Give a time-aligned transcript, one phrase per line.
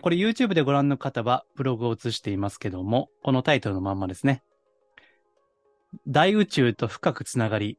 [0.00, 4.42] これ YouTube でご覧の方はブログを映していますけども、このタイトルのまんまですね。
[6.08, 7.78] 大宇宙と深くつながり、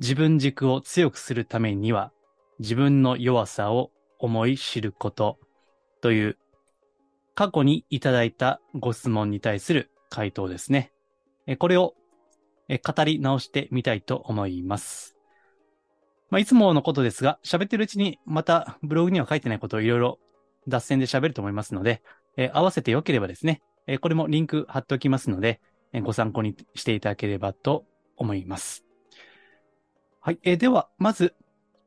[0.00, 2.12] 自分軸を強くするためには、
[2.58, 5.38] 自分の弱さを思い知ること
[6.00, 6.38] という、
[7.34, 10.92] 過去にいただいたご質問に対する回答ですね。
[11.58, 11.94] これを
[12.68, 15.16] 語り直してみたいと思います。
[16.30, 20.18] まあ、いつものことですが、喋ってるうちにまたブログには書いてないことをいろいろ
[20.68, 22.02] 脱線で喋ると思いますので、
[22.36, 25.60] えー合わせてよければですね、えーこれもリンク貼っておきますので、
[25.92, 27.84] えーご参考にしていただければと
[28.16, 28.84] 思います。
[30.20, 30.38] はい。
[30.42, 31.34] えーでは、まず、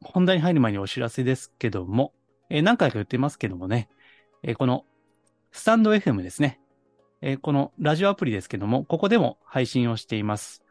[0.02, 2.14] 本題に入る前にお知らせですけども、
[2.50, 3.90] えー何回か言ってますけどもね、
[4.44, 4.86] えーこの、
[5.52, 6.60] スタンド FM ですね。
[7.22, 10.62] えーこのラジオアプリですけども、ここでも配信をしています。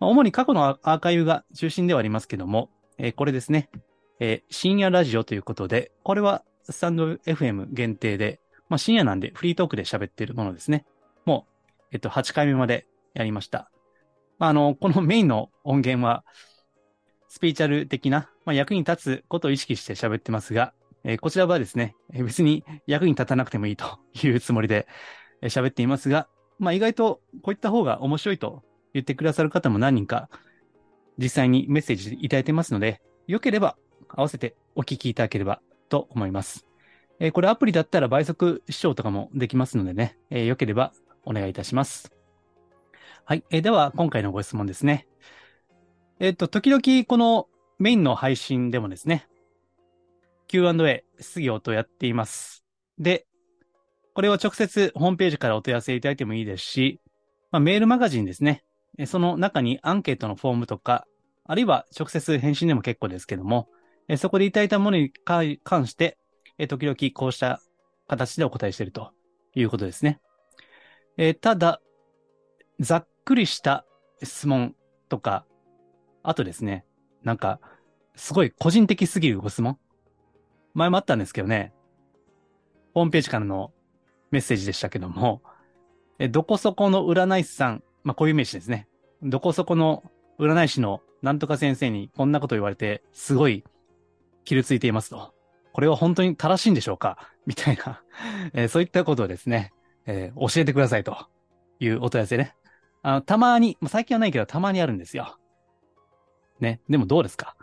[0.00, 3.70] まあ主に過去のアーカイブが中心ではありますけども、えーこれですね、
[4.18, 10.84] えー深夜ラジオということで、これはスタンド FM 限定で、まあ深夜なんでフリートークで喋ってるものですね。
[11.24, 13.70] もう、えっと、8回目までやりました。
[14.38, 16.24] まあ、あの、このメインの音源は、
[17.28, 20.72] スピーチャル的な、まあ、役に立つことを意識して喋ってますが、
[21.04, 24.86] えーこちらはですね、えー別に役に立たなくてもいいというつもりで
[25.42, 26.28] えー喋っていますが、
[26.58, 30.28] まあ、意外とこういった方が面白いと言ってくださる方も何人か
[31.18, 33.76] 実際にメッセージいただいてますので、よければ
[34.08, 36.66] 合わせてお聞きいただければと思います。
[37.18, 40.92] えーこれアプリだったら倍速視聴とかもできますのでね、えーよければ
[41.24, 42.12] お願いいたします。
[43.24, 43.44] はい。
[43.50, 45.06] えーでは、今回のご質問ですね。
[46.20, 49.28] えっ、と、時々このメインの配信でもですね、
[50.48, 52.64] Q&A、質疑応答やっています。
[52.98, 53.26] で、
[54.14, 57.00] これを直接ホームページからお問い合わせいただいてもいいですし、
[57.50, 58.64] まあ、メールマガジンですね。
[59.06, 61.06] その中にアンケートのフォームとか、
[61.44, 63.68] あるいは直接返信でも結構ですけども、
[64.08, 66.18] えそこでいただいたものに関して、
[66.58, 67.60] え時々こうした
[68.08, 69.12] 形でお答えしていると
[69.54, 70.20] いうことですね。
[71.16, 71.80] えただ、
[72.78, 73.84] ざっくりした
[74.22, 74.74] 質問
[75.08, 75.44] とか、
[76.22, 76.84] あとですね、
[77.22, 77.60] なんか、
[78.14, 79.78] すごい個人的すぎるご質問
[80.74, 81.72] 前もあったんですけどね、
[82.94, 83.72] ホームページからの
[84.30, 85.42] メッセージでしたけども、
[86.18, 88.88] えどこそこの占い師さん、まあこういう名詞ですね。
[89.22, 90.02] どこそこの
[90.38, 93.64] 占い師のなんとか先生にこんなこと言われて、すごい
[94.46, 95.34] 傷ついていますと。
[95.72, 97.18] これは本当に正しいんでしょうか？
[97.46, 98.02] みたいな、
[98.54, 99.72] えーそういったことをですね、
[100.06, 101.28] えー教えてくださいと
[101.80, 102.54] いうお問い合わせね。
[103.02, 105.38] あの、たまに、まあ最近はないけどたまにあるんですよ。
[106.60, 106.80] ね。
[106.88, 107.56] でもどうですか？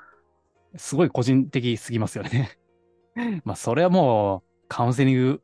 [0.76, 2.58] すごい個人的すぎますよね。
[3.46, 5.42] まあそれはもうカウンセリング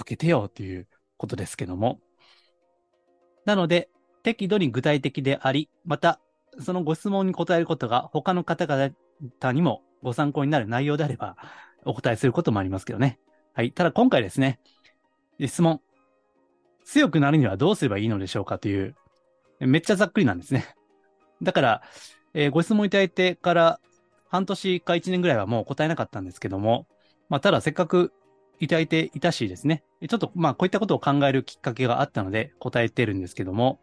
[0.00, 0.86] 受けてよっていう
[1.16, 2.00] ことですけども。
[3.44, 3.88] なので、
[4.22, 6.20] 適度に具体的であり、また、
[6.58, 11.36] そのご質問に答えることが他の方々にもご参考になる内容であれば、
[11.84, 13.18] お答えすることもありますけどね。
[13.54, 13.72] はい。
[13.72, 14.60] ただ今回ですね、
[15.40, 15.80] 質問。
[16.84, 18.96] 強くなるにはどうすればいいのでしょうかという、
[19.60, 20.74] めっちゃざっくりなんですね。
[21.42, 21.82] だから、
[22.34, 23.80] えーご質問いただいてから
[24.28, 26.86] 半年か1年ぐらいはもう答えなかったんですけども、
[27.28, 28.12] まあ、ただせっかく
[28.60, 33.80] いただいていたしですね、ちょっとまあこういったことを考えるきっかけがあったので答えてるんですけども、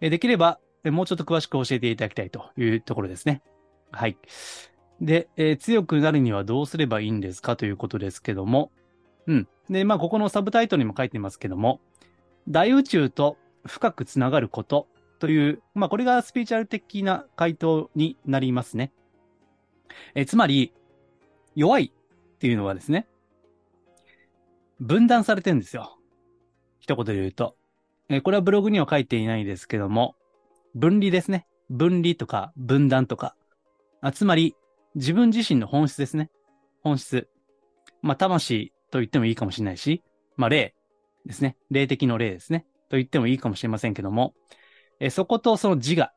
[0.00, 3.42] できればもうちょっと詳しく教えていただきたいというところですね。
[3.92, 4.16] はい。
[5.00, 8.70] で、えー強くなるにはどうすればいいんですかということですけども、
[9.26, 9.48] うん。
[9.70, 11.80] で、まあここのサブタイトルにも書いてますけども、
[12.48, 13.36] 大宇宙と
[13.66, 14.88] 深くつながること
[15.18, 18.92] という、まあこれがスピーチャル的な回答になりますね。
[20.14, 20.72] えーつまり、
[21.54, 23.06] 弱いっていうのはですね、
[24.80, 25.98] 分断されてるんですよ。
[26.78, 27.56] 一言で言うと。
[28.08, 30.16] えーこれはブログには書いていないですけども、
[30.74, 31.46] 分離ですね。
[31.70, 33.36] 分離とか分断とか。
[34.00, 34.54] あつまり、
[34.98, 36.28] 自分自身の本質ですね。
[36.82, 37.28] 本質。
[38.02, 40.02] まあ、魂と言ってもいいかもしれないし、
[40.36, 40.74] まあ、霊
[41.24, 41.56] ですね。
[41.70, 42.66] 霊的の霊ですね。
[42.88, 44.34] と言ってもいいかもしれませんけども、
[44.98, 46.12] えそことその自我、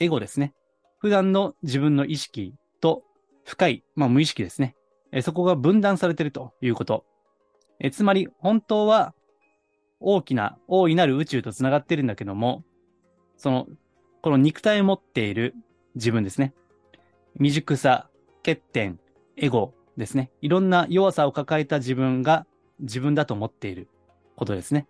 [0.00, 0.52] エゴですね。
[0.98, 3.04] 普段の自分の意識と
[3.44, 4.74] 深い、まあ、無意識ですね。
[5.12, 7.04] えそこが分断されているということ。
[7.78, 9.14] えつまり、本当は
[10.00, 12.64] 大きな、大いなる宇宙と繋がってるんだけども、
[13.36, 13.68] その、
[14.22, 15.54] この肉体を持っている
[15.94, 16.52] 自分ですね。
[17.36, 18.08] 未熟さ、
[18.44, 19.00] 欠点、
[19.36, 20.30] エゴですね。
[20.42, 22.46] いろんな弱さを抱えた自分が
[22.80, 23.88] 自分だと思っている
[24.36, 24.86] ことですね。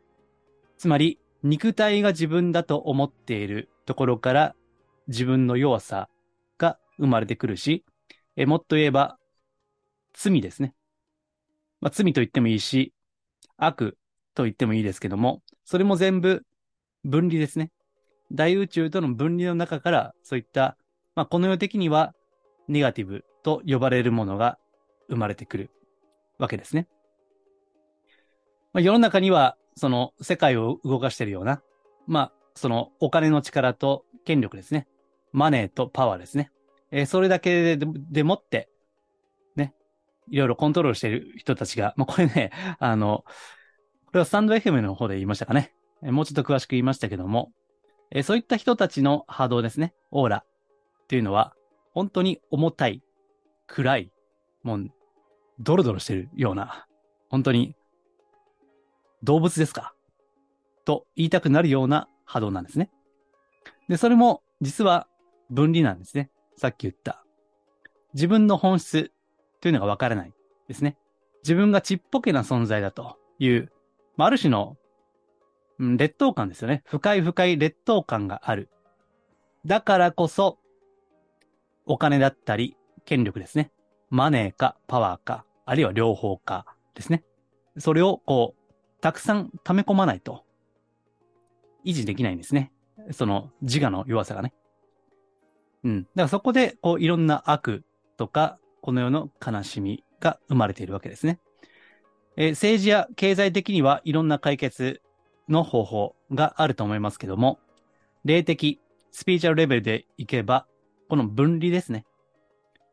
[0.77, 4.55] つまり、肉体が自分だと思っているところから
[5.09, 6.09] 自分の弱さ
[6.59, 7.85] が生まれてくるし、
[8.37, 9.19] えもっと言えば、
[10.12, 10.75] 罪ですね。
[11.81, 12.93] まあ、罪と言ってもいいし、
[13.56, 13.99] 悪
[14.35, 16.44] と言ってもいいですけども、それも全部
[17.05, 17.71] 分離ですね。
[18.33, 20.77] 大宇宙との分離の中から、そういった、
[21.15, 22.15] まあ、この世的には
[22.69, 24.59] ネガティブと呼ばれるものが
[25.09, 25.70] 生まれてくる
[26.38, 26.88] わけですね。
[28.73, 31.62] まあ、世の中には、その世界を動かしているような、
[32.06, 34.87] まあ、そのお金の力と権力ですね。
[35.32, 36.50] マネーとパワーですね。
[36.91, 38.69] えー、それだけででもって、
[39.56, 39.75] ね、
[40.31, 43.25] いろいろコントロールしている人たちが、まあ、これね、あの、
[44.06, 45.73] これはスタンド FM の方で言いましたかね。
[46.03, 47.50] え、もうちょっと詳しく言いましたけども、
[48.11, 49.94] えー、そういった人たちの波動ですね。
[50.11, 51.55] オーラっていうのは、
[51.93, 53.03] 本当に重たい、
[53.67, 54.12] 暗い、
[54.62, 54.91] もう、
[55.61, 56.87] ドロドロしてるような、
[57.29, 57.75] 本当に、
[59.23, 59.94] 動物ですか？
[60.85, 62.91] と言いたくなるような波動なんですね。
[63.89, 65.06] で、それも実は
[65.49, 66.31] 分離なんですね。
[66.56, 67.25] さっき言った。
[68.15, 69.12] 自分の本質
[69.61, 70.33] というのがわからない
[70.67, 70.97] ですね。
[71.44, 73.71] 自分がちっぽけな存在だという、
[74.17, 74.77] まあ、ある種の、
[75.79, 76.83] うん、劣等感ですよね。
[76.87, 78.69] 深い深い劣等感がある。
[79.67, 80.59] だからこそ、
[81.87, 83.70] お金だったり、権力ですね。
[84.11, 87.25] マネーかパワーか、あるいは両方かですね。
[87.79, 90.44] それをこう、たくさん溜め込まないと、
[91.84, 92.73] 維持できないんですね。
[93.11, 94.52] その自我の弱さがね。
[95.84, 96.02] うん。
[96.02, 97.84] だからそこで、こう、いろんな悪
[98.17, 101.40] とか、この世の悲しみが生まれているわけですね。
[102.37, 105.02] えー、政治や経済的にはいろんな解決
[105.49, 107.58] の方法があると思いますけども、
[108.25, 108.81] 霊的、
[109.11, 110.67] スピーチャルレベルでいけば、
[111.12, 112.06] この分離ですね。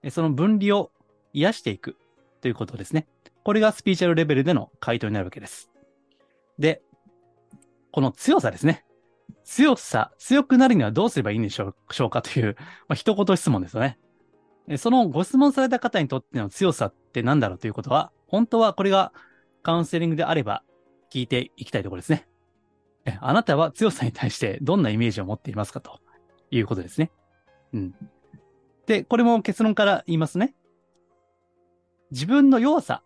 [0.09, 0.91] その分離を
[1.31, 1.95] 癒していく
[2.41, 3.07] ということですね。
[3.45, 5.71] これがスピーチャルレベルでの回答になるわけです。
[6.57, 6.81] で、
[7.93, 8.83] この強さですね。
[9.45, 13.97] 強さ、強くなるにはどうすればいいんでしょうかという、まあ、一言質問ですよね。
[14.75, 19.13] そのご質問された方にとっての強さって何だろうということは、本当はこれが
[19.63, 20.63] カウンセリングであれば
[21.09, 22.27] 聞いていきたいところですね。
[23.21, 26.01] あなたは強さに対してどんなイメージを持っていますかと
[26.51, 27.11] いうことですね。
[27.73, 27.95] うん。
[28.85, 30.55] で、これも結論から言いますね。
[32.11, 33.03] 自分の弱さ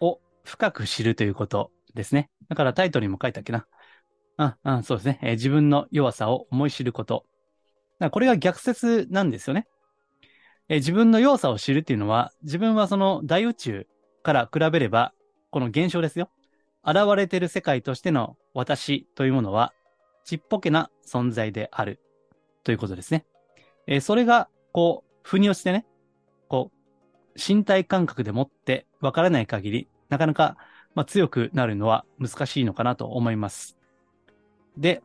[0.00, 2.30] を深く知るということですね。
[2.48, 3.66] だからタイトルにも書いたっけな。
[4.36, 7.24] あ、あそうですね、えー、自分の弱さを思い知ること。
[8.12, 9.66] これが逆説なんですよね、
[10.68, 13.86] えー、自分の弱さを知るっていうのは、自分はその大宇宙
[14.22, 15.12] から比べれば、
[15.50, 16.30] この現象ですよ。
[16.86, 19.72] 現れてる世界としての私というものは、
[20.24, 22.00] ちっぽけな存在である
[22.62, 23.24] ということですね。
[23.88, 25.86] えー、それが、こう、腑に落ちてね、
[26.46, 30.56] こう、身体感覚でもってわからない限り、なかなか、
[30.94, 33.78] まあ、強くなるのは難しいのかなと思います。
[34.76, 35.02] で、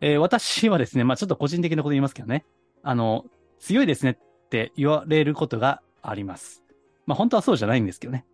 [0.00, 2.44] えー、私はですね、まあちょっと個人的なこと言いますけどね、
[2.82, 3.24] あの、
[3.58, 6.62] 強いですねって言われることがあります。
[7.06, 8.26] まあ本当はそうじゃないんですけどね。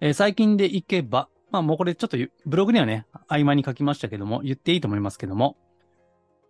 [0.00, 2.16] えー、最近でいけば、まあもうこれちょっと
[2.46, 5.56] ブログにはね、合間に書きましたけども、言っていいと思いますけども、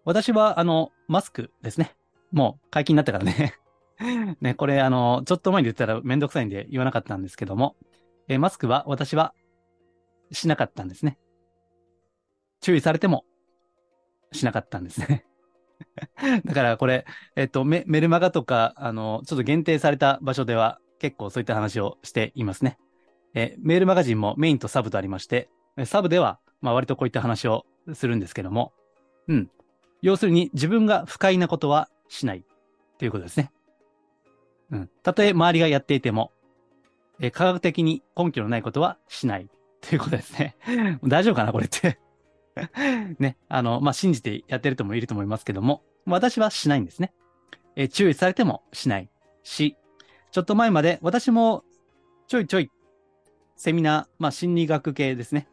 [0.09, 1.95] 私はあの、マスクですね。
[2.33, 3.53] もう解禁になったからね
[4.41, 7.77] ね、これあの、ちょっと前に言ったらめんどくさいんで言わなかったんですけども、
[8.27, 9.35] えー、マスクは私は
[10.33, 11.19] しなかったんですね。
[12.63, 13.27] 注意されても
[14.33, 15.27] しなかったんですね
[16.47, 17.05] だからこれ、
[17.37, 22.79] えっとメ、メルマガとか、あの、ちょっと限定された場所では結構そういった話をしていますね。
[23.35, 25.51] えメールマガジンもメインとサブとありまして、
[25.85, 28.73] サブでは、まあ割とこういった話をするんですけども、
[29.27, 29.51] うん。
[30.03, 32.45] 要するに自分が不快なことはしない
[32.99, 33.51] ということですね。
[34.71, 34.91] うん。
[35.03, 36.33] たとえ周りがやっていても、
[37.21, 39.49] え科学的に根拠のないことはしない
[39.81, 40.57] ということですね。
[41.05, 41.99] 大丈夫かなこれって
[43.19, 47.13] ね、あの、まあ、信じてやってる人もいると思いますけども、私はしないんですね。
[47.77, 49.11] え、注意されてもしない
[49.43, 49.77] し、
[50.33, 51.65] ちょっと前まで私も
[52.27, 52.71] ちょいちょい
[53.57, 55.49] セミナー、まあ、心理学系ですね。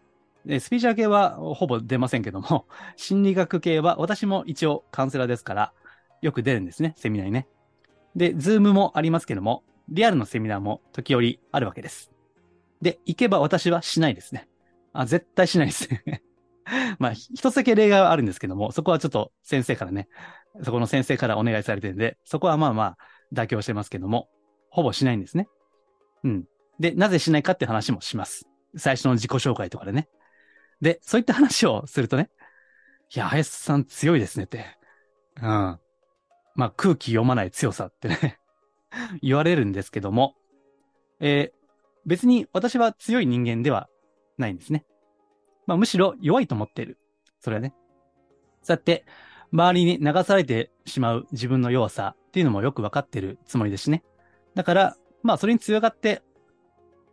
[0.60, 5.74] スピリチュアル系はほぼ出ませんけども、 心理学系は私も一応カウンセラーですから、
[6.22, 7.48] よく出るんですね、セミナーにね。
[8.16, 12.12] で、 Zoom もありますけども、リアルのセミナーも時折あるわけです。
[12.82, 14.48] で、行けば私はしないですね。
[14.94, 16.24] あ、絶対しないですね。
[17.00, 20.08] まあ、一つだけ例外はあるんですけども、そこはちょっと先生からね、
[20.64, 22.98] そこの先生からお願いされてるんで、そこはまあまあ
[23.34, 24.30] 妥協してますけども、
[24.70, 25.48] ほぼしないんですね。
[26.24, 26.46] うん。
[26.80, 28.48] で、なぜしないかって話もします。
[28.78, 30.08] 最初の自己紹介とかでね。
[30.82, 32.30] で、そういった話をするとね、
[33.16, 34.66] いや、林さん強いですねって。
[35.42, 35.80] うん。
[36.56, 38.40] まあ、空気読まない強さってね
[39.22, 40.36] 言われるんですけども、
[41.20, 41.58] えー、
[42.06, 43.90] 別に私は強い人間では
[44.38, 44.86] ないんですね。
[45.68, 46.98] まあ、むしろ弱いと思っている。
[47.40, 47.74] それはね。
[48.62, 49.06] そうやって、
[49.52, 54.04] 周りに流されてしまう自分の弱さっていうのもよくわかってるつもりですしね。
[54.56, 56.22] だから、まあ、それに強がって、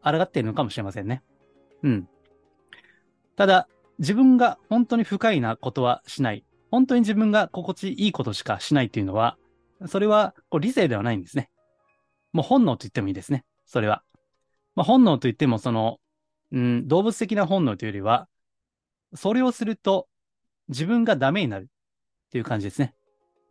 [0.03, 1.23] 抗っているのかもしれませんね。
[1.83, 2.09] うん。
[3.37, 6.45] ただ、自分が本当に不快なことはしない。
[6.71, 9.37] 本当に自分が心地いいことしかしないっていうのは、
[9.87, 11.51] それはこう理性ではないんですね。
[12.33, 13.45] もう本能と言ってもいいですね。
[13.67, 14.03] それは。
[14.75, 15.99] まあ、本能と言っても、その、
[16.51, 18.29] うん、動物的な本能というよりは、
[19.15, 20.09] それをすると
[20.69, 21.67] 自分がダメになるっ
[22.31, 22.95] ていう感じですね。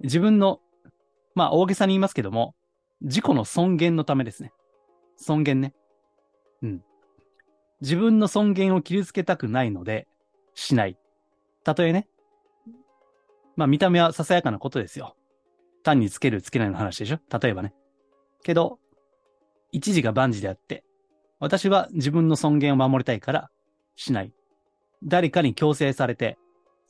[0.01, 0.59] 自分の、
[1.35, 2.55] まあ大げさに言いますけども、
[3.01, 4.51] 自己の尊厳のためですね。
[5.17, 5.73] 尊厳ね。
[6.63, 6.83] うん。
[7.81, 10.07] 自分の尊厳を傷つけたくないので、
[10.53, 10.97] しない。
[11.63, 12.07] たとえね。
[13.55, 15.15] まあ見た目はささやかなことですよ。
[15.83, 17.73] 単につけるつけないの話でしょ例えばね。
[18.43, 18.79] けど、
[19.71, 20.83] 一時が万事であって、
[21.39, 23.49] 私は自分の尊厳を守りたいから、
[23.95, 24.33] しない。
[25.03, 26.37] 誰かに強制されて、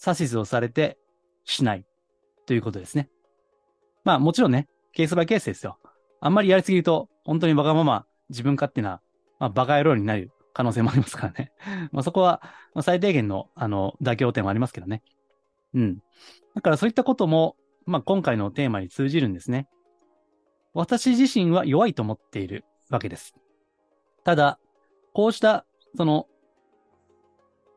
[0.06, 0.98] 指図をされて、
[1.46, 1.86] しない。
[2.46, 3.10] ということですね。
[4.04, 5.78] まあもちろんね、ケースバイケースですよ。
[6.20, 9.02] あんまりやりすぎると、本当にわがまま自分勝手な、
[9.40, 11.52] まあ、バカ野郎になる可能性もありますからね。
[11.92, 12.42] まあそこは、
[12.82, 15.04] 最低限の、あの、妥協点はありますけどね。
[15.74, 16.04] うん。
[16.56, 17.56] だからそういったことも、
[17.86, 19.68] まあ今回のテーマに通じるんですね。
[20.74, 23.36] 私自身は弱いと思っているわけです。
[24.24, 24.60] ただ、
[25.14, 25.66] こうした、
[25.96, 26.28] その、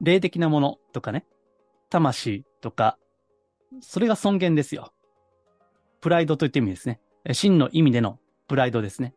[0.00, 1.26] 霊的なものとかね、
[1.90, 2.98] 魂とか、
[3.80, 4.92] それが尊厳ですよ。
[6.00, 7.00] プライドといって意味ですね。
[7.32, 9.14] 真の意味でのプライドですね。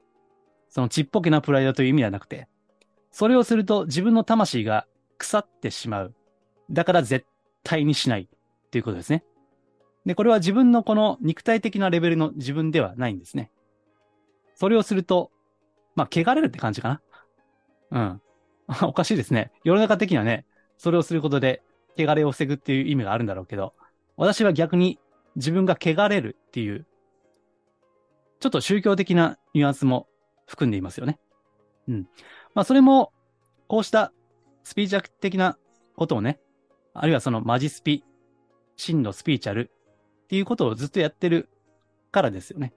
[0.69, 2.47] そのちっぽけなプライドという意味ではなくて、
[3.11, 4.85] それをすると自分の魂が
[5.17, 6.13] 腐ってしまう。
[6.69, 7.25] だから絶
[7.63, 9.23] 対にしないっていうことですね。
[10.05, 13.51] で、これは自分のこの肉体的なレベルの自分ではないんですね。
[14.55, 15.31] それをすると、
[15.95, 17.01] まあ、汚れるって感じかな。
[17.91, 18.21] うん。
[18.87, 19.51] おかしいですね。
[19.63, 20.45] 世の中的にはね、
[20.77, 21.63] それをすることで、
[21.97, 23.73] 汚れを防ぐっていう意味があるんだろうけど、
[24.15, 24.99] 私は逆に
[25.35, 26.85] 自分が汚れるっていう、
[28.39, 30.07] ちょっと宗教的なニュアンスも
[30.45, 31.19] 含んでいますよね。
[31.87, 32.07] うん。
[32.53, 33.13] まあ、それも、
[33.67, 34.13] こうした
[34.63, 35.57] スピーチャル的な
[35.95, 36.39] ことをね、
[36.93, 38.03] あるいはそのマジスピ、
[38.75, 39.71] 真のスピーチャル
[40.23, 41.49] っていうことをずっとやってる
[42.11, 42.73] からですよね。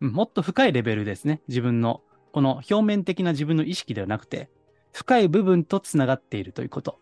[0.00, 1.40] もっと深いレベルですね。
[1.48, 4.48] 自分の、この表面的な自分の意識ではなくて、
[4.92, 6.98] 深い部分と繋がっているということ。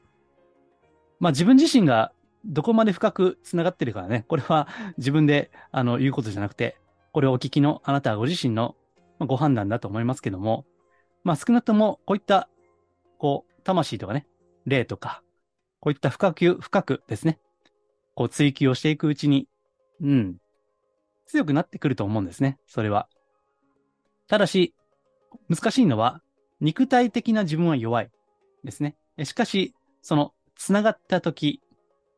[1.21, 2.13] まあ自分自身が
[2.45, 4.69] どこまで深く繋がってるからね、これは
[4.99, 6.77] 自分であの言うことじゃなくて、
[7.13, 8.77] これをお聞きのあなたご自身の
[9.21, 10.65] ご判断だと思いますけども、
[11.27, 12.49] まあ少なくともこういった、
[13.19, 14.29] こう、魂とかね、
[14.65, 15.25] 霊とか、
[15.81, 17.41] こういった深く、深くですね、
[18.15, 19.49] こう追求をしていくうちに、
[20.01, 20.37] うん、
[21.27, 23.09] 強くなってくると思うんですね、それは。
[24.29, 24.73] ただし、
[25.49, 26.23] 難しいのは、
[26.61, 28.11] 肉体的な自分は弱い
[28.63, 28.95] ですね。
[29.25, 31.61] しかし、その、繋がった時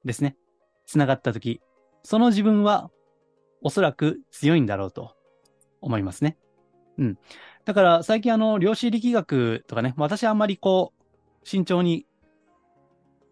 [0.04, 0.36] ですね。
[0.84, 1.62] 繋がった時、
[2.02, 2.90] その自分は
[3.62, 5.16] おそらく強いんだろうと
[5.80, 6.36] 思いますね。
[6.98, 7.18] うん。
[7.64, 11.04] だから最近あの、量子力学とかね、私あんまりこう、
[11.44, 12.06] 慎重に、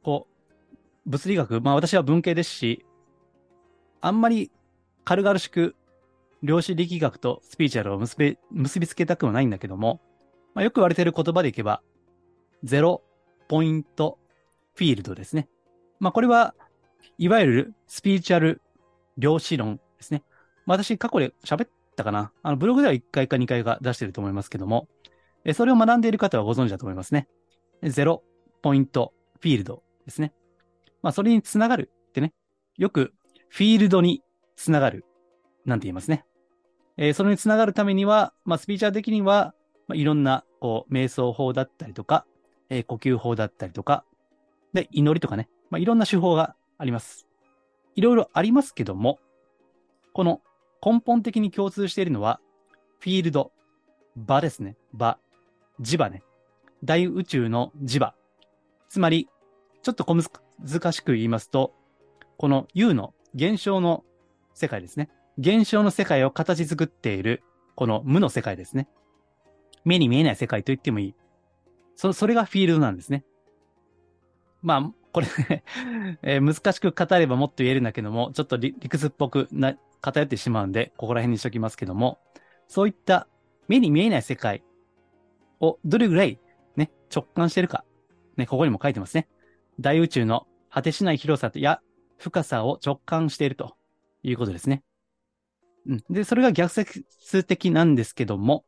[0.03, 2.85] こう、物理学、まあ私は文系ですし、
[4.01, 4.51] あんまり
[5.05, 5.75] 軽々しく
[6.43, 10.01] 量子力学とスピーチャルを結び結びつけたくはないんだけども、
[10.55, 11.83] まあ、よく言われてる言葉でいけば、
[12.63, 13.03] ゼロ
[13.49, 14.19] ポイント
[14.75, 15.49] フィールドですね。
[16.01, 16.55] まあ、これは、
[17.19, 18.61] いわゆるスピーチャル
[19.17, 20.23] 量子論ですね。
[20.67, 22.33] まあ、私過去で喋ったかな。
[22.43, 24.89] あの、ブログでは1回か2回か出してると思いますけども、
[25.55, 27.29] それを学んでいる方はご存知だと思いますね。
[27.83, 28.23] ゼロ
[28.63, 30.33] ポイントフィールドですね。
[31.03, 32.33] まあ、それにつながるってね。
[32.77, 33.13] よく、
[33.49, 34.23] フィールドに
[34.57, 35.05] つながる。
[35.65, 36.25] なんて言いますね。
[36.97, 39.55] えー、それにつながるためには、まあ、スピーチャー的には、
[39.87, 42.27] まあ、いろんな、こう、瞑想法だったりとか、
[42.71, 44.05] えー、呼吸法だったりとか、
[44.73, 47.27] で、祈りとかね、まあ、いろんな手法があります。
[47.95, 49.19] いろいろありますけども、
[50.13, 50.41] この
[50.85, 52.41] 根本的に共通しているのは、
[53.01, 53.53] フィールド、
[54.17, 54.77] 場ですね。
[54.93, 55.19] 場、
[55.81, 56.23] 磁場ね。
[56.85, 58.15] 大宇宙の磁場。
[58.89, 59.29] つまり、
[59.83, 61.75] ちょっと小難しく言いますと、
[62.39, 64.05] この U の現象の
[64.55, 65.11] 世界ですね。
[65.39, 67.43] 現象の世界を形作っている、
[67.75, 68.89] この無の世界ですね。
[69.85, 71.15] 目に見えない世界と言ってもいい。
[71.95, 73.25] そ、それがフィールドなんですね。
[74.63, 75.65] まあ、これね
[76.21, 82.19] えー、難しく語ればもっと言えるんだけども、ちょっと理屈っぽくな、偏ってしまうんで、ここら辺にしときますけども、
[82.69, 83.27] そういった
[83.67, 84.63] 目に見えない世界
[85.59, 86.39] をどれぐらい
[86.77, 87.83] ね、直感してるか。
[88.37, 89.27] ね、ここにも書いてますね。
[89.81, 91.81] 大宇宙の果てしない広さや
[92.19, 93.75] 深さを直感していると
[94.23, 94.83] いうことですね。
[95.87, 96.05] うん。
[96.11, 98.67] で、それが逆説的なんですけども、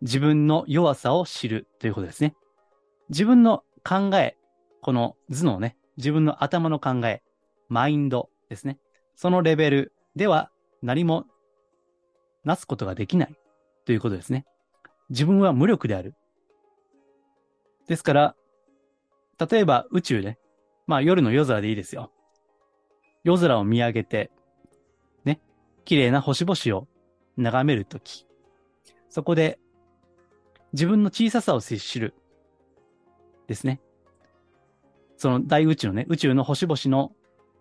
[0.00, 2.34] 自分の弱さを知るということですね。
[3.10, 4.38] 自分の考え、
[4.84, 7.22] この頭脳ね、自分の頭の考え、
[7.70, 8.78] マインドですね。
[9.16, 10.50] そのレベルでは
[10.82, 11.24] 何も
[12.44, 13.34] なすことができない
[13.86, 14.44] ということですね。
[15.08, 16.14] 自分は無力である。
[17.88, 18.36] ですから、
[19.50, 20.38] 例えば宇宙で、
[20.86, 22.12] まあ夜の夜空でいいですよ。
[23.22, 24.30] 夜空を見上げて、
[25.24, 25.40] ね、
[25.86, 26.86] 綺麗な星々を
[27.38, 28.26] 眺めるとき、
[29.08, 29.58] そこで
[30.74, 32.12] 自分の小ささを知る。
[33.46, 33.80] ですね。
[35.24, 37.12] その大宇宙のね、宇宙の星々の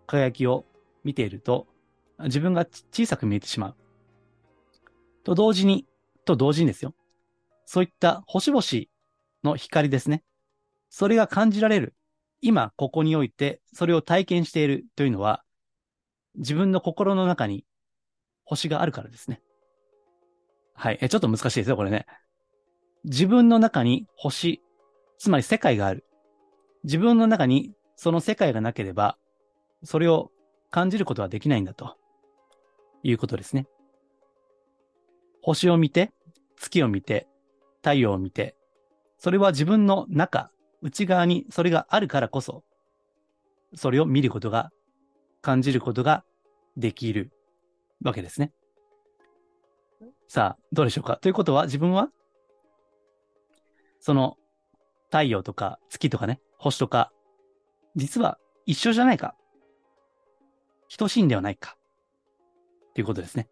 [0.06, 0.66] 輝きを
[1.06, 1.66] 見ていると、
[2.20, 3.76] 自分が小さく見えてしまう。
[5.24, 5.88] と同時に、
[6.26, 6.94] と同時にですよ。
[7.66, 8.62] そういった星々
[9.46, 10.26] の光ですね。
[10.90, 11.96] それが感じられる。
[12.42, 15.42] 今、ここにおいて、それを体験しているというのは、
[16.36, 17.64] 自分の心の中に
[18.44, 19.42] 星があるからですね。
[20.74, 20.98] はい。
[21.00, 22.08] え、ちょっと難しいですよ、これね。
[23.06, 24.62] 自分の中に星、
[25.18, 26.04] つまり世界がある。
[26.84, 29.18] 自分の中にその世界がなければ、
[29.84, 30.32] それを
[30.70, 31.98] 感じることはできないんだと
[33.04, 33.68] いうことですね。
[35.42, 36.12] 星を見て、
[36.56, 37.28] 月を見て、
[37.78, 38.56] 太陽を見て、
[39.18, 42.64] それは自分の中、内側にそれがあるからこそ、
[43.76, 44.72] それを見ることが、
[45.42, 46.24] 感じることが
[46.78, 47.32] できる
[48.02, 48.54] わけですね。
[50.28, 51.18] さあ、どうでしょうか？
[51.18, 52.10] ということは、自分は、
[54.00, 54.38] その、
[55.08, 57.12] 太陽とか月とかね、星とか、
[57.96, 59.36] 実は一緒じゃないか。
[60.98, 61.76] 等しいんではないか。
[62.94, 63.50] ということですね。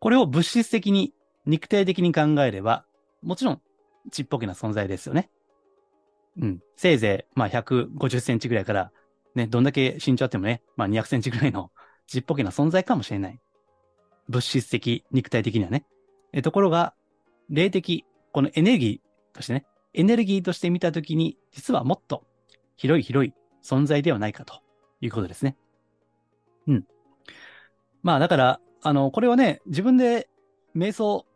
[0.00, 1.14] これを物質的に、
[1.46, 2.84] 肉体的に考えれば、
[3.22, 3.60] もちろん、
[4.10, 5.30] ちっぽけな存在ですよね。
[6.40, 6.62] うん。
[6.76, 8.92] せいぜい、まあ、150センチぐらいから、
[9.34, 11.70] ね、どんだけ身長あってもね、まあ、200センチぐらいの
[12.06, 13.40] ちっぽけな存在かもしれない。
[14.28, 15.84] 物質的、肉体的にはね。
[16.32, 16.94] えところが、
[17.48, 19.64] 霊的、このエネルギーとしてね、
[19.98, 22.24] エネルギーとして見たときに、実はもっと
[22.76, 24.62] 広い広い存在ではないかと
[25.00, 25.56] いうことですね。
[26.68, 26.86] うん。
[28.02, 30.28] まあだから、あの、これはね、自分で
[30.76, 31.26] 瞑想、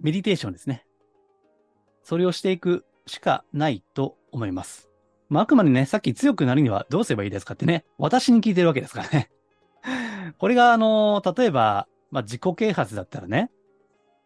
[0.00, 0.84] メディテーションですね。
[2.02, 4.90] それをしていくしかないと思います。
[5.30, 9.30] まあ、あくまでね、さっき強くなるにはどうすればいいですかってね、私に聞いてるわけですからね。
[10.36, 13.50] これが、あの、例えば、まあ、自己啓発だったらね、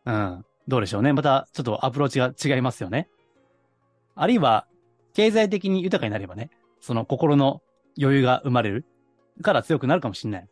[0.04, 1.12] うん、どうでしょうね。
[1.12, 3.08] また、ちょっとアプローチが違いますよね。
[4.14, 4.66] あるいは、
[5.14, 6.50] 経済的に豊かになればね、
[6.80, 7.62] その心の
[8.00, 8.84] 余裕が生まれる
[9.42, 10.48] から強くなるかもしれない。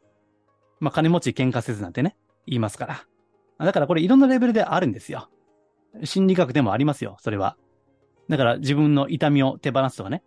[0.81, 3.65] まあ、金持ち喧嘩せずなんてね、言いますから。
[3.67, 5.29] だからこれいろんなレベルであるんですよ。
[6.05, 7.57] 心理学でもありますよ、それは。
[8.29, 10.23] だから自分の痛みを手放すとかね、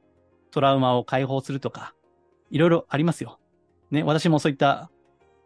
[0.52, 1.94] トラウマを解放するとか、
[2.50, 3.40] いろいろありますよ。
[3.92, 4.92] ね、私もそういった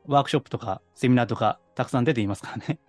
[0.06, 2.80] ワークショップとかセミナーとかたくさん出ていますからね。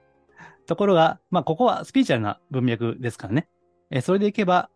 [0.66, 3.48] ところが、まあ、ここはスピーチャルな文脈ですからね。
[3.90, 4.70] えそれでいけば、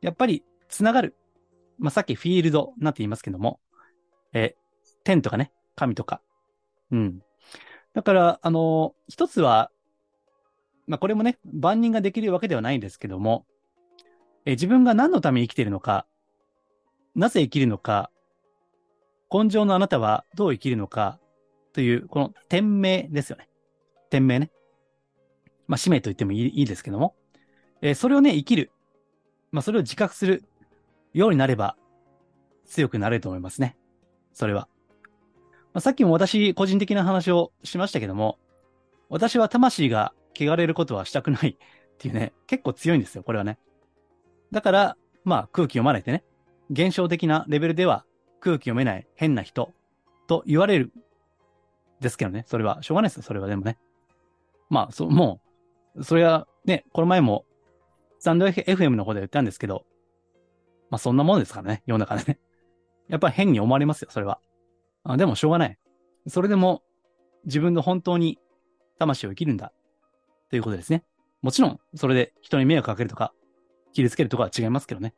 [0.00, 1.16] やっぱりつながる。
[1.78, 3.58] まあ、さっきフィールドなんて言いますけども、
[4.32, 4.54] え
[5.04, 6.20] 天とかね、神とか。
[6.90, 7.22] うん。
[7.94, 9.70] だから、あのー、一つは、
[10.86, 13.46] まあ、これもね、万人ができるわけではないんですけども、
[14.44, 16.06] え自分が何のために生きているのか、
[17.14, 18.10] なぜ生きるのか、
[19.32, 21.18] 根性のあなたはどう生きるのか
[21.72, 23.48] という、この天命ですよね。
[24.10, 24.50] 天命ね。
[25.70, 27.14] まあ、使命と言ってもいいいいですけども、
[27.80, 28.72] えー、それをね、生きる。
[29.52, 30.42] まあ、それを自覚する
[31.14, 31.76] ようになれば、
[32.66, 33.76] 強くなれると思いますね。
[34.32, 34.66] それは。
[35.72, 38.40] まあ、さっきも私、個人的な話をしましたけども、
[39.08, 41.56] 私は魂が汚れることはしたくないっ
[41.98, 43.56] ていうね、結構強いんですよ、これはね。
[44.50, 46.24] だから、まあ空気読まれてね、
[46.70, 48.04] 現象的なレベルでは
[48.40, 49.72] 空気読めない変な人
[50.26, 50.92] と言われる
[52.00, 52.82] ですけどね、それは。
[52.82, 53.78] しょうがないですよ、それはでもね。
[54.68, 55.49] まあ、そ、もう、
[56.02, 57.44] それはね、この前も、
[58.18, 59.84] スタンド FM の方で言ったんですけど、
[60.90, 62.38] まあそんなもんですからね、世の中でね。
[63.08, 64.40] やっぱり変に思われますよ、それは。
[65.04, 65.78] あでもしょうがない。
[66.28, 66.82] それでも、
[67.44, 68.38] 自分の本当に
[68.98, 69.72] 魂を生きるんだ。
[70.50, 71.04] ということですね。
[71.42, 73.32] もちろん、それで人に迷惑かけるとか、
[73.92, 75.14] 切りつけるとかは違いますけどね。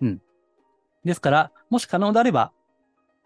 [0.00, 0.22] うん。
[1.04, 2.52] ですから、もし可能であれば、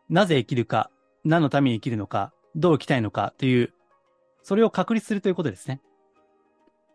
[0.09, 0.91] なぜ生きるか、
[1.25, 3.73] 何のために生きるのか、どう生きたいのかという、
[4.43, 5.81] それを確立するということですね。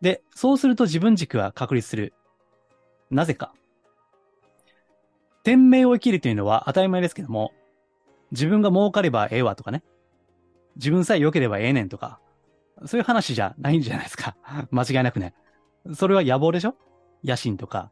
[0.01, 2.13] で、そうすると自分軸は確立する。
[3.11, 3.53] なぜか。
[5.43, 7.53] 天命を生きるというのは当たり前ですけども、
[8.31, 9.83] 自分が儲かればええわとかね。
[10.75, 12.19] 自分さえ良ければええねんとか、
[12.85, 14.35] そういう話じゃないんじゃないですか。
[14.71, 15.33] 間違いなくね。
[15.93, 16.75] それは野望でしょ？
[17.23, 17.91] 野心とか。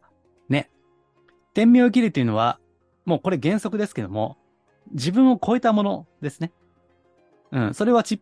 [0.49, 0.69] ね。
[1.53, 2.59] 天命を生きるというのは、
[3.05, 4.37] もうこれ原則ですけども、
[4.91, 6.51] 自分を超えたものですね。
[7.51, 7.73] うん。
[7.73, 8.21] それはち、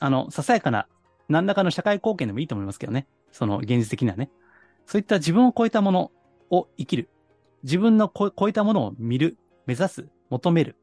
[0.00, 0.88] あの、ささやかな
[1.28, 3.06] 何らかの社会貢献でもいいと思いますけどね。
[3.32, 4.30] その現実的にはね。
[4.86, 6.12] そういった自分を超えたもの
[6.50, 7.08] を生きる。
[7.62, 10.76] 自分の超えたものを見る、目指す、求める、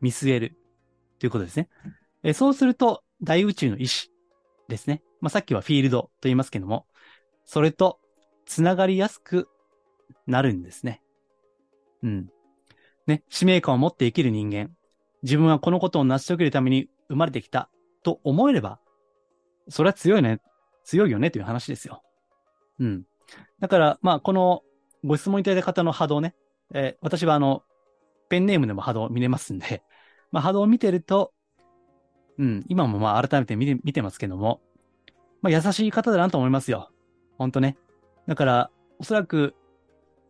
[0.00, 0.56] 見据える。
[1.18, 1.68] ということですね。
[2.22, 4.10] えそうすると、大宇宙の意志
[4.68, 5.02] ですね。
[5.20, 6.86] まあ、さっきはフィールドと言いますけども、
[7.44, 8.00] それと
[8.46, 9.48] つながりやすく
[10.26, 11.02] なるんですね。
[12.02, 12.28] うん。
[13.06, 14.70] ね、使命感を持って生きる人間。
[15.22, 17.70] 自分はこのことを成し遂げるために生まれてきた
[18.02, 18.78] と思えれば、
[19.68, 20.40] それは強いね、
[20.84, 22.02] 強いよねという話ですよ。
[22.78, 23.04] うん。
[23.60, 24.62] だから、まあ、この
[25.04, 26.34] ご質問いただいた方の波動ね、
[26.72, 27.62] えー、私はあの、
[28.28, 29.82] ペンネームでも波動見れますんで、
[30.32, 31.32] まあ、波動を見てると、
[32.38, 34.60] うん、今もまあ改めて見て見てますけども、
[35.40, 36.90] まあ、優しい方だなと思いますよ。
[37.38, 37.76] ほんとね。
[38.26, 39.54] だから、おそらく、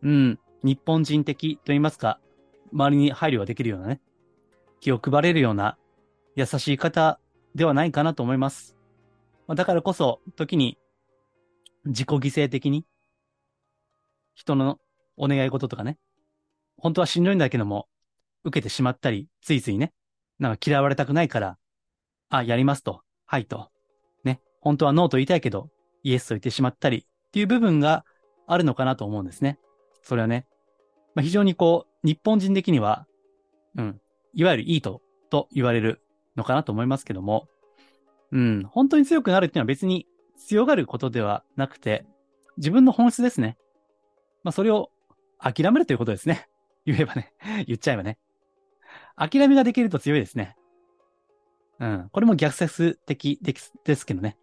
[0.03, 2.19] うん、日本人的と言いますか、
[2.71, 4.01] 周りに配慮ができるようなね、
[4.81, 5.77] 気を配れるような
[6.35, 7.19] 優しい方
[7.55, 8.74] ではないかなと思います。
[9.47, 10.77] まあ、だからこそ、時に
[11.85, 12.85] 自己犠牲的に、
[14.33, 14.79] 人の
[15.17, 15.97] お願い事とかね、
[16.77, 17.87] 本当はしんどいんだけども、
[18.43, 19.93] 受けてしまったり、ついついね、
[20.39, 21.57] なんか嫌われたくないから、
[22.29, 23.69] あ、やりますと、はいと、
[24.23, 25.69] ね、本当はノーと言いたいけど、
[26.03, 28.05] イエスと言ってしまったりっていう部分が
[28.47, 29.59] あるのかなと思うんですね。
[30.03, 30.45] それはね、
[31.15, 33.07] まあ、非常にこう、日本人的には、
[33.77, 34.01] うん、
[34.33, 36.01] いわゆるいいと、と言われる
[36.35, 37.47] のかなと思いますけども、
[38.31, 40.07] うん、本当に強くなるっていうのは別に
[40.37, 42.05] 強がることではなくて、
[42.57, 43.57] 自分の本質ですね。
[44.43, 44.89] まあ、それを
[45.39, 46.47] 諦めるということですね。
[46.85, 47.33] 言えばね。
[47.67, 48.17] 言っちゃえばね。
[49.15, 50.55] 諦めができると強いですね。
[51.79, 52.09] うん。
[52.11, 53.39] これも逆説的
[53.83, 54.37] ですけどね。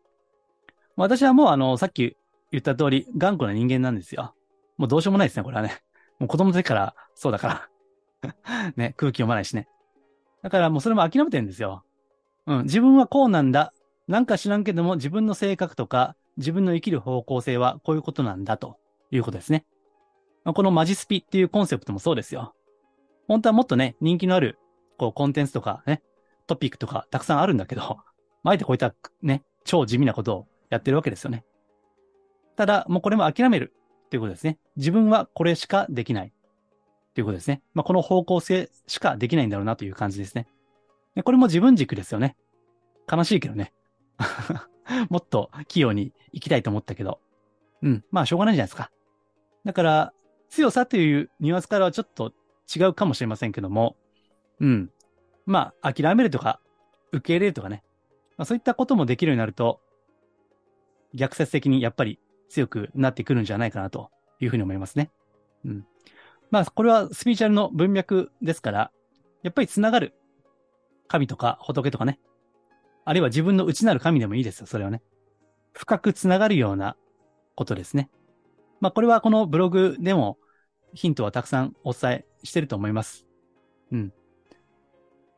[0.97, 2.16] 私はもうあの、さっき
[2.51, 4.35] 言った通り、頑固な人間なんですよ。
[4.77, 5.83] もうどうしようもないですね、これはね。
[6.18, 7.68] もう子供の時からそうだか
[8.23, 8.73] ら。
[8.77, 9.68] ね、空気読まないしね。
[10.42, 11.85] だからもうそれも諦めてるんですよ。
[12.46, 13.72] うん、自分はこうなんだ。
[14.09, 18.78] なんか知らんけども、自分の性格とか、自分の生きる方向性はこういうことなんだと
[19.11, 19.64] いうことですね。
[20.44, 22.55] このマジスピっていうコンセプトもそうですよ。
[23.28, 24.59] 本当はもっとね、人気のある、
[24.98, 26.02] こう、コンテンツとかね、
[26.46, 27.98] トピックとかたくさんあるんだけど、
[28.44, 31.44] あえてこういったね、超地味なことをやってるわけですよね。
[32.57, 33.72] ただ、もうこれも諦める
[34.11, 34.59] ということですね。
[34.76, 36.33] 自分はこれしかできない。
[37.14, 37.62] ということですね。
[37.74, 40.46] まあ、この方向性しかできないんだろうなという感じですね。
[41.20, 42.37] これも自分軸ですよね。
[43.11, 43.75] 悲しいけどね。
[45.11, 47.20] もっと器用に行きたいと思ったけど。
[47.83, 48.05] うん。
[48.11, 48.90] まあ、しょうがないじゃないですか。
[49.64, 50.14] だから、
[50.48, 52.33] 強さというニュアンスからはちょっと
[52.75, 53.96] 違うかもしれませんけども、
[54.61, 54.90] うん。
[55.44, 56.61] まあ、諦めるとか、
[57.11, 57.83] 受け入れるとかね。
[58.37, 59.81] まあ、そういったこともできるようになると、
[61.14, 65.11] 逆説的にやっぱり強くなってくるんじゃないかなというふうに思いますね。
[65.64, 65.87] うん。
[66.51, 68.92] まあ、これはスピーチャルの文脈ですから、
[69.42, 70.14] やっぱりつながる
[71.12, 72.18] 神とか仏とかね。
[73.05, 75.03] あるいは自分の内なる神でもいいですよ、それはね。
[75.75, 76.96] 深くつながるような
[77.55, 78.09] ことですね。
[78.81, 80.38] まあ、これはこのブログでも
[80.94, 83.27] ヒントはたくさんお伝えしてると思います。
[83.90, 84.12] うん。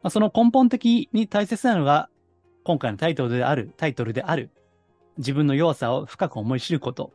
[0.01, 2.09] まあ、その根本的に大切なのが、
[2.63, 4.53] 今回のタイトルである、タイトルである、
[5.19, 7.13] 自分の弱さを深く思い知ること。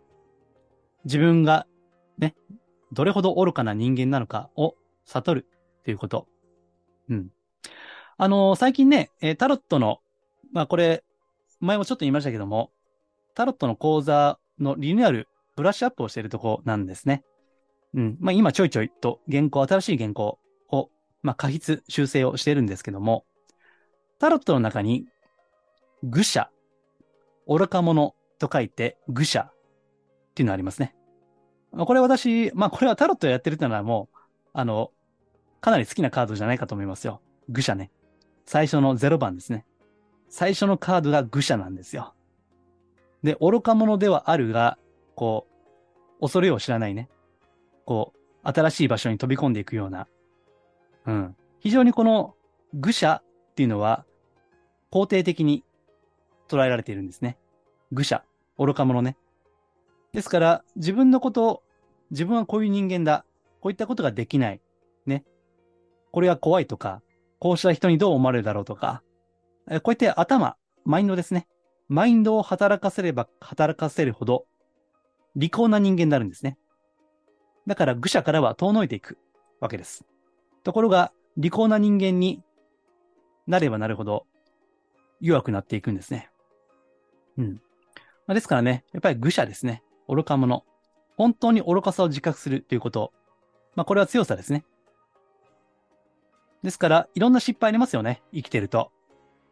[1.06, 1.66] 自分が、
[2.18, 2.36] ね、
[2.92, 5.48] どれほど愚かな人間なのかを悟る
[5.86, 6.28] ということ。
[7.10, 7.30] うん。
[8.22, 10.02] あのー、最近ね、えタロットの、
[10.52, 11.06] まあこれ、
[11.62, 12.70] 前もちょっと言いましたけども、
[13.34, 17.24] タロットの講座のリニューアル、ブラッシュアップをしているとこなんですね。
[17.94, 18.18] うん。
[18.20, 20.38] まあ今ちょいちょいと原稿、新しい原稿
[20.70, 20.90] を、
[21.22, 23.24] まあ過筆、修正をしているんですけども、
[24.20, 25.06] タロットの中に、
[26.04, 26.50] 愚者、
[27.48, 29.54] 愚か者と書いて、愚者っ
[30.36, 30.94] ていうのありますね。
[31.72, 34.18] まこれ私、まあこれはタロットやってるってのはもう、
[34.52, 34.92] あの、
[35.62, 37.22] かなり好きなカードじゃないかと思いますよ。
[37.48, 37.92] 愚者ね。
[38.50, 39.64] 最初の0番ですね。
[40.28, 42.16] 最初のカードが愚者なんですよ。
[43.22, 44.80] で、愚か者ではあるが、
[45.14, 45.46] こ
[46.18, 47.10] う、恐れを知らないね。
[47.86, 50.08] こう、新しい場所に飛び込んでいくような。
[51.06, 51.36] うん。
[51.60, 52.34] 非常にこの
[52.74, 54.04] 愚者っていうのは、
[54.92, 55.64] 肯定的に
[56.48, 57.38] 捉えられているんですね。
[57.92, 58.24] 愚者、
[58.58, 59.16] 愚か者ね。
[60.12, 61.64] ですから、自分のことを、
[62.10, 63.26] 自分はこういう人間だ。
[63.62, 64.62] こういったことができない。
[65.06, 65.24] ね。
[66.12, 67.04] これは怖いとか、
[67.40, 69.02] こうした人にどう思われるだろうとか、
[69.68, 71.48] こうやって頭、マインドですね。
[71.88, 74.46] マインドを働かせれば働かせるほど、
[75.36, 76.58] 利口な人間になるんですね。
[77.68, 79.18] だから愚者からは遠のいていく
[79.60, 80.06] わけです。
[80.64, 82.44] ところが、利口な人間に
[83.48, 84.26] なればなるほど
[85.22, 86.30] 弱くなっていくんですね。
[87.38, 87.54] うん。
[88.28, 89.84] まあ、ですからね、やっぱり愚者ですね。
[90.08, 90.66] 愚か者。
[91.18, 93.14] 本当に愚かさを自覚するということ。
[93.76, 94.66] まあ、これは強さですね。
[96.64, 98.22] ですから、いろんな失敗ありますよね。
[98.34, 98.92] 生きてると。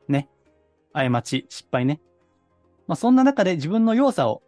[0.08, 0.30] ね。
[0.93, 2.02] 過ち、失敗ね。
[2.88, 4.41] まあ、そんな中で自分の弱さを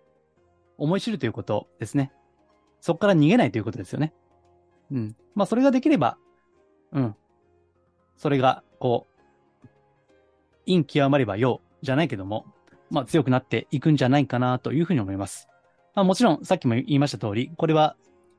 [0.77, 2.11] 思い知るということですね。
[2.81, 4.13] そこから逃げないということですよね。
[4.91, 5.15] うん。
[5.35, 6.17] まあ、それができれば、
[6.91, 7.15] うん。
[8.17, 9.07] それが、こ
[9.63, 9.67] う、
[10.65, 12.45] 陰極まれば陽じゃないけども、
[12.89, 15.47] まあ、強くなっていくんじゃないかなというふうに思います。
[15.95, 17.95] まあ、もちろん、さっきも言いました通り、これは、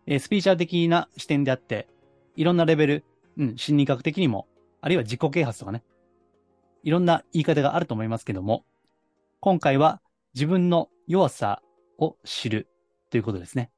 [0.07, 1.89] えー、スピーチャー的な視点であって、
[2.37, 3.05] いろんなレベル、
[3.37, 4.49] うん、心理学的にも、
[4.81, 5.83] あるいは自己啓発とかね、
[6.83, 8.65] いろんな言い方があると思いますけども、
[9.41, 10.01] 今回は
[10.35, 11.63] 自分の弱さ
[11.99, 12.69] を知る
[13.11, 13.71] ということですね。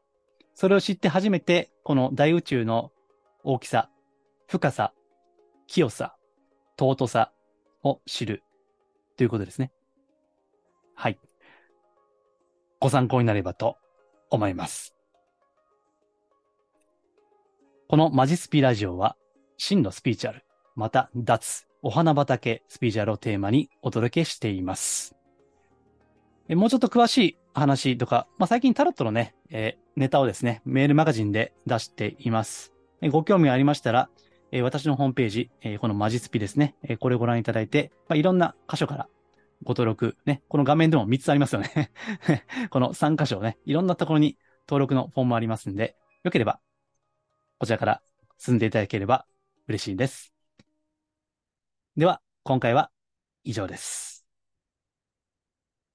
[0.55, 2.93] それを知って初めて、この大宇宙の
[3.43, 3.91] 大きさ、
[4.47, 4.93] 深さ、
[5.67, 6.17] 清さ、
[6.79, 7.33] 尊さ
[7.83, 8.43] を知る
[9.17, 9.73] ということですね。
[10.95, 11.19] はい。
[12.81, 13.77] ご参考になればと
[14.31, 14.95] 思います。
[17.89, 19.17] このマジスピラジオは、
[19.65, 20.45] 真のスピーチュアル、
[20.75, 25.15] また脱、お花畑スピーチュアルをテーマにお届けしています。
[26.49, 32.73] もうちょっと詳しい話とか、まあ、最近タロットのね、えー、ネタをですね、メールマガジンで出しています。
[33.03, 34.09] えご興味ありましたら、
[34.51, 39.09] え、私のホームページ、え、このマジスピですね、えこれをご覧いただいて、まあ、いろんな箇所から
[39.63, 41.93] ご登録、ね、この画面でも3つありますよね
[42.71, 45.95] この3箇所ね、いろんなところに登録のフォームありますんで、
[46.25, 46.59] よければ、
[47.61, 48.03] こちらから
[48.39, 49.25] 進んでいただければ
[49.69, 50.33] 嬉しいです。
[51.97, 52.91] では、今回は
[53.45, 54.27] 以上です。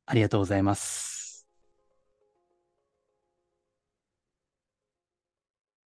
[0.06, 1.17] ありがとうございます。